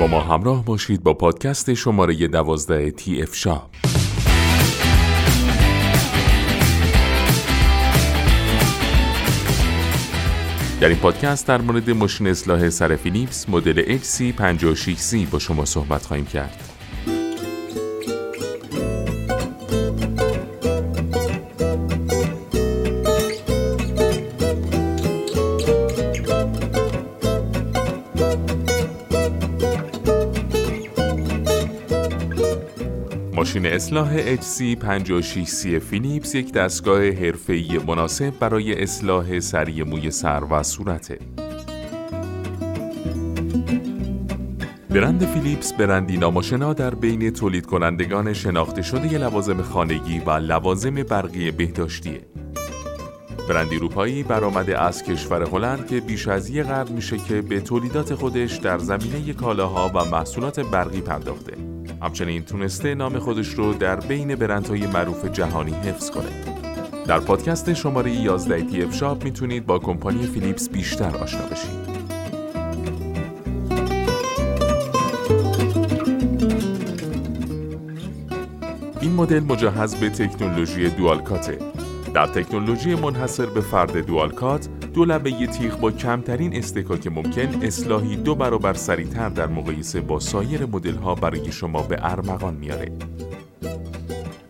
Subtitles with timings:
[0.00, 3.70] با ما همراه باشید با پادکست شماره دوازده تی اف شاپ
[10.80, 16.26] در این پادکست در مورد ماشین اصلاح سر فیلیپس مدل XC56C با شما صحبت خواهیم
[16.26, 16.79] کرد.
[33.40, 41.18] ماشین اصلاح HC56C فیلیپس یک دستگاه حرفه‌ای مناسب برای اصلاح سری موی سر و صورته.
[44.90, 51.50] برند فیلیپس برندی ناماشنا در بین تولید کنندگان شناخته شده لوازم خانگی و لوازم برقی
[51.50, 52.20] بهداشتیه.
[53.48, 58.14] برندی اروپایی برآمده از کشور هلند که بیش از یک قرن میشه که به تولیدات
[58.14, 61.79] خودش در زمینه کالاها و محصولات برقی پرداخته.
[62.02, 66.30] همچنین تونسته نام خودش رو در بین برندهای معروف جهانی حفظ کنه.
[67.06, 71.90] در پادکست شماره 11 تی شاپ می‌تونید با کمپانی فیلیپس بیشتر آشنا بشید.
[79.00, 81.58] این مدل مجهز به تکنولوژی دوالکاته.
[82.14, 88.34] در تکنولوژی منحصر به فرد دوالکات دو لبه تیغ با کمترین استکاک ممکن اصلاحی دو
[88.34, 92.92] برابر سریعتر در مقایسه با سایر مدل ها برای شما به ارمغان میاره.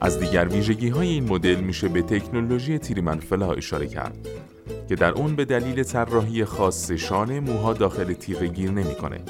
[0.00, 4.28] از دیگر ویژگی های این مدل میشه به تکنولوژی تیریمن فلا اشاره کرد
[4.88, 9.20] که در اون به دلیل طراحی خاص شانه موها داخل تیغ گیر نمی‌کنه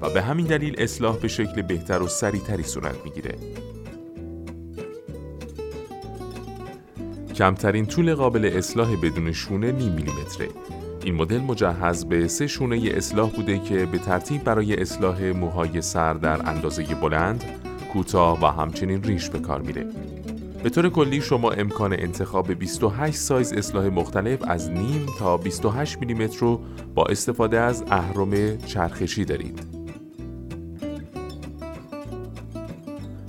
[0.00, 3.34] و به همین دلیل اصلاح به شکل بهتر و سریعتری صورت می‌گیره.
[7.36, 10.48] کمترین طول قابل اصلاح بدون شونه نیم میلیمتره.
[11.04, 16.14] این مدل مجهز به سه شونه اصلاح بوده که به ترتیب برای اصلاح موهای سر
[16.14, 17.44] در اندازه بلند،
[17.92, 19.86] کوتاه و همچنین ریش به کار میره.
[20.62, 26.38] به طور کلی شما امکان انتخاب 28 سایز اصلاح مختلف از نیم تا 28 میلیمتر
[26.38, 26.60] رو
[26.94, 29.60] با استفاده از اهرم چرخشی دارید.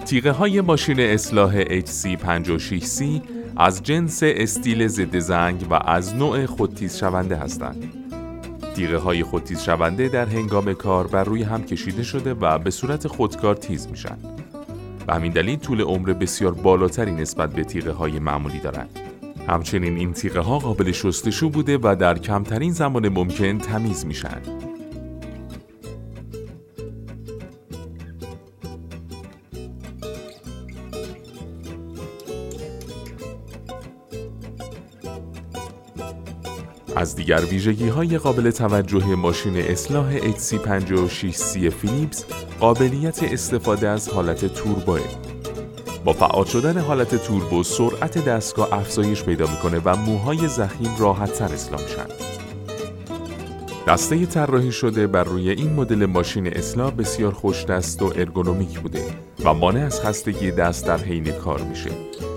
[0.06, 3.03] تیغه های ماشین اصلاح HC56C
[3.59, 7.94] از جنس استیل ضد زنگ و از نوع خودتیز شونده هستند.
[8.75, 13.07] تیغه های خودتیز شونده در هنگام کار بر روی هم کشیده شده و به صورت
[13.07, 14.18] خودکار تیز میشن.
[15.07, 19.00] به همین دلیل طول عمر بسیار بالاتری نسبت به تیغه های معمولی دارند.
[19.47, 24.41] همچنین این تیغه ها قابل شستشو بوده و در کمترین زمان ممکن تمیز میشن.
[36.97, 42.25] از دیگر ویژگی های قابل توجه ماشین اصلاح HC56C فیلیپس
[42.59, 45.02] قابلیت استفاده از حالت توربوه.
[46.06, 51.53] با فعال شدن حالت توربو سرعت دستگاه افزایش پیدا می‌کنه و موهای زخیم راحت تر
[51.53, 52.37] اصلاح میشن.
[53.88, 59.03] دسته طراحی شده بر روی این مدل ماشین اصلاح بسیار خوش دست و ارگونومیک بوده
[59.46, 61.90] و مانع از خستگی دست در حین کار میشه.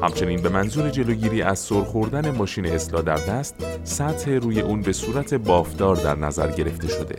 [0.03, 4.93] همچنین به منظور جلوگیری از سر خوردن ماشین اصلاح در دست، سطح روی اون به
[4.93, 7.16] صورت بافتدار در نظر گرفته شده.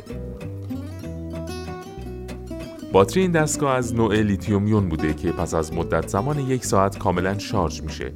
[2.91, 6.97] باتری این دستگاه از نوع لیتیوم یون بوده که پس از مدت زمان یک ساعت
[6.97, 8.11] کاملا شارژ میشه.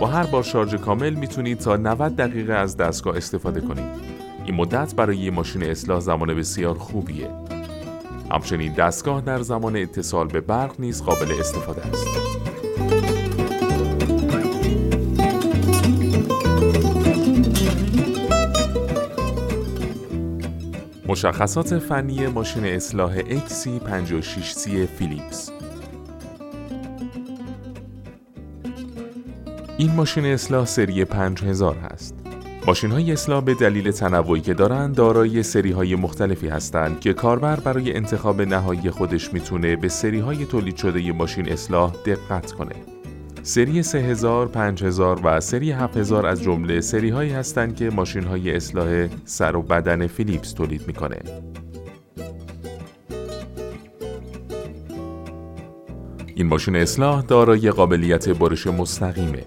[0.00, 4.16] با هر بار شارژ کامل می‌تونید تا 90 دقیقه از دستگاه استفاده کنید.
[4.46, 7.30] این مدت برای یه ماشین اصلاح زمان بسیار خوبیه.
[8.30, 12.06] همچنین دستگاه در زمان اتصال به برق نیز قابل استفاده است.
[21.06, 24.68] مشخصات فنی ماشین اصلاح XC56C
[24.98, 25.50] فیلیپس
[29.78, 32.15] این ماشین اصلاح سری 5000 هست.
[32.66, 37.60] ماشین های اصلاح به دلیل تنوعی که دارند دارای سری های مختلفی هستند که کاربر
[37.60, 42.74] برای انتخاب نهایی خودش می‌تونه به سری های تولید شده ی ماشین اصلاح دقت کنه.
[43.42, 49.08] سری 3000 5000 و سری 7000 از جمله سری هایی هستند که ماشین های اصلاح
[49.24, 51.18] سر و بدن فیلیپس تولید می‌کنه
[56.34, 59.44] این ماشین اصلاح دارای قابلیت برش مستقیمه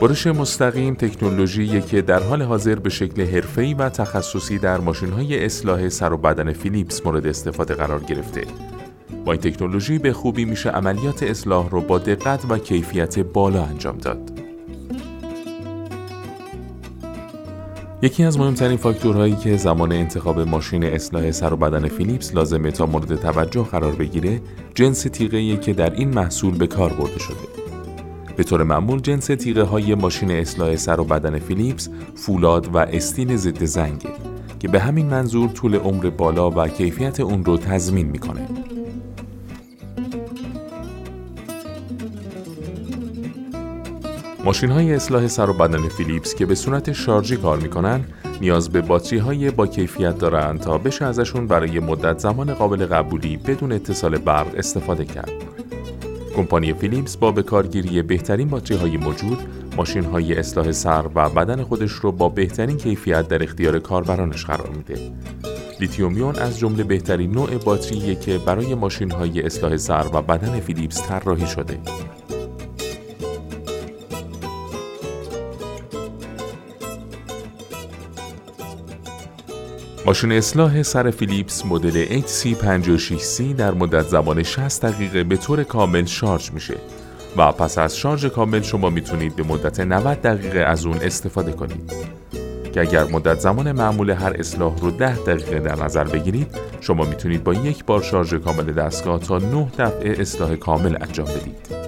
[0.00, 5.88] برش مستقیم تکنولوژی که در حال حاضر به شکل حرفه‌ای و تخصصی در ماشین‌های اصلاح
[5.88, 8.44] سر و بدن فیلیپس مورد استفاده قرار گرفته.
[9.24, 13.98] با این تکنولوژی به خوبی میشه عملیات اصلاح رو با دقت و کیفیت بالا انجام
[13.98, 14.40] داد.
[18.02, 22.86] یکی از مهمترین فاکتورهایی که زمان انتخاب ماشین اصلاح سر و بدن فیلیپس لازمه تا
[22.86, 24.40] مورد توجه قرار بگیره
[24.74, 27.59] جنس تیغه‌ای که در این محصول به کار برده شده.
[28.36, 33.36] به طور معمول جنس تیغه های ماشین اصلاح سر و بدن فیلیپس فولاد و استیل
[33.36, 34.10] ضد زنگه
[34.60, 38.48] که به همین منظور طول عمر بالا و کیفیت اون رو تضمین می‌کنه.
[44.44, 48.04] ماشین های اصلاح سر و بدن فیلیپس که به صورت شارژی کار می‌کنن
[48.40, 53.36] نیاز به باتری های با کیفیت دارند تا بشه ازشون برای مدت زمان قابل قبولی
[53.36, 55.49] بدون اتصال برق استفاده کرد.
[56.36, 59.38] کمپانی فیلیپس با به کارگیری بهترین باتری های موجود
[59.76, 64.68] ماشین های اصلاح سر و بدن خودش رو با بهترین کیفیت در اختیار کاربرانش قرار
[64.68, 65.12] میده.
[65.80, 70.60] لیتیوم یون از جمله بهترین نوع باتریه که برای ماشین های اصلاح سر و بدن
[70.60, 71.78] فیلیپس طراحی شده.
[80.10, 86.50] ماشین اصلاح سر فیلیپس مدل HC56C در مدت زمان 60 دقیقه به طور کامل شارژ
[86.50, 86.74] میشه.
[87.36, 91.92] و پس از شارژ کامل شما می‌تونید به مدت 90 دقیقه از اون استفاده کنید.
[92.72, 96.48] که اگر مدت زمان معمول هر اصلاح رو 10 دقیقه در نظر بگیرید
[96.80, 101.79] شما می‌تونید با یک بار شارژ کامل دستگاه تا 9 دفعه اصلاح کامل انجام بدید.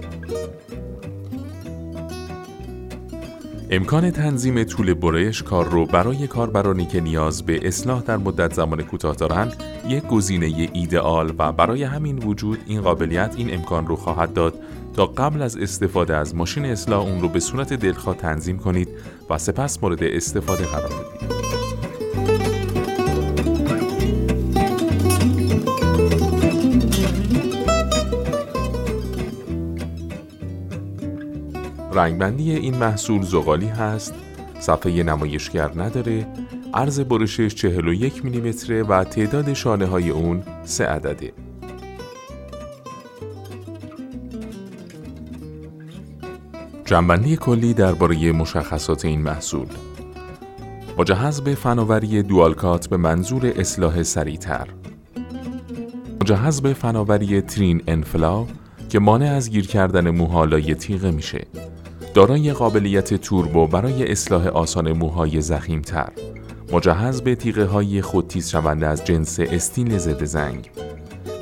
[3.74, 8.82] امکان تنظیم طول برش کار رو برای کاربرانی که نیاز به اصلاح در مدت زمان
[8.82, 14.32] کوتاه دارند یک گزینه ایدئال و برای همین وجود این قابلیت این امکان رو خواهد
[14.32, 14.54] داد
[14.96, 18.88] تا قبل از استفاده از ماشین اصلاح اون رو به صورت دلخواه تنظیم کنید
[19.30, 21.61] و سپس مورد استفاده قرار بدید.
[31.92, 34.14] رنگبندی این محصول زغالی هست.
[34.60, 36.26] صفحه نمایشگر نداره.
[36.74, 41.32] عرض برشش 41 میلیمتره و تعداد شانه های اون سه عدده.
[46.84, 49.66] جنبندی کلی درباره مشخصات این محصول.
[50.98, 54.68] مجهز به فناوری دوالکات به منظور اصلاح سریعتر.
[56.20, 58.46] مجهز به فناوری ترین انفلا
[58.88, 61.46] که مانع از گیر کردن موهالای تیغه میشه.
[62.14, 66.08] دارای قابلیت توربو برای اصلاح آسان موهای زخیمتر.
[66.72, 70.70] مجهز به تیغه های خودتیز شونده از جنس استیل ضد زنگ.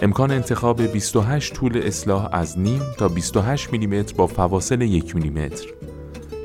[0.02, 5.66] امکان انتخاب 28 طول اصلاح از نیم تا 28 میلیمتر با فواصل 1 میلیمتر.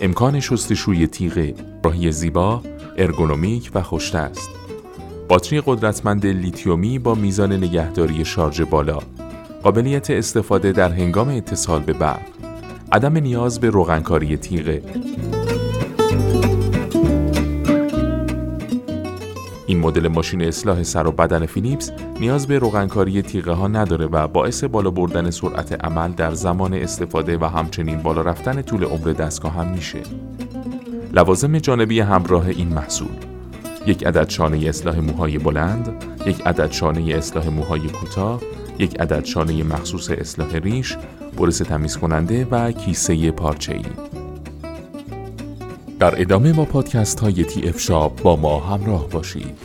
[0.01, 1.53] امکان شستشوی تیغه
[1.83, 2.61] طراحی زیبا
[2.97, 4.49] ارگونومیک و خوش‌دست.
[5.27, 8.99] باتری قدرتمند لیتیومی با میزان نگهداری شارژ بالا.
[9.63, 12.34] قابلیت استفاده در هنگام اتصال به برق.
[12.95, 14.81] عدم نیاز به روغنکاری تیغه
[19.67, 24.27] این مدل ماشین اصلاح سر و بدن فیلیپس نیاز به روغنکاری تیغه ها نداره و
[24.27, 29.53] باعث بالا بردن سرعت عمل در زمان استفاده و همچنین بالا رفتن طول عمر دستگاه
[29.53, 29.99] هم میشه.
[31.13, 33.15] لوازم جانبی همراه این محصول
[33.87, 38.41] یک عدد شانه اصلاح موهای بلند، یک عدد شانه اصلاح موهای کوتاه،
[38.79, 40.97] یک عدد شانه مخصوص اصلاح ریش،
[41.37, 43.85] برس تمیز کننده و کیسه پارچه ای.
[45.99, 49.57] در ادامه با پادکست های تی اف شاب با ما همراه باشید.